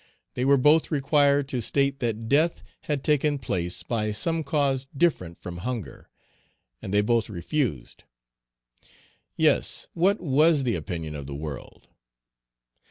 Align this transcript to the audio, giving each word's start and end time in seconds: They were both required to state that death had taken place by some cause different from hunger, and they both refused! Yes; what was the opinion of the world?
They 0.33 0.45
were 0.45 0.57
both 0.57 0.89
required 0.89 1.47
to 1.49 1.61
state 1.61 1.99
that 1.99 2.27
death 2.27 2.63
had 2.85 3.03
taken 3.03 3.37
place 3.37 3.83
by 3.83 4.11
some 4.13 4.43
cause 4.43 4.87
different 4.97 5.37
from 5.37 5.57
hunger, 5.57 6.09
and 6.81 6.91
they 6.91 7.01
both 7.01 7.29
refused! 7.29 8.03
Yes; 9.37 9.89
what 9.93 10.19
was 10.19 10.63
the 10.63 10.73
opinion 10.73 11.13
of 11.13 11.27
the 11.27 11.35
world? 11.35 11.87